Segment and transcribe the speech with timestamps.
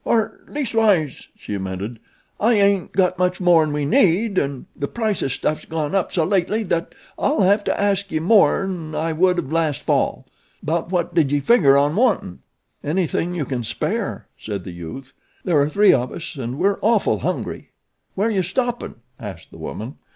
[0.03, 1.99] "Or, leastwise," she amended,
[2.39, 6.25] "I ain't got much more'n we need an' the price o' stuff's gone up so
[6.25, 10.25] lately that I'll hev to ask ye more'n I would of last fall.
[10.63, 12.39] 'Bout what did ye figger on wantin'?"
[12.83, 15.13] "Anything you can spare," said the youth.
[15.43, 17.69] "There are three of us and we're awful hungry."
[18.15, 19.97] "Where yew stoppin'?" asked the woman.